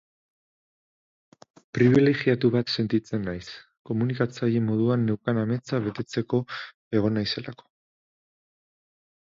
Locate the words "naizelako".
7.21-7.71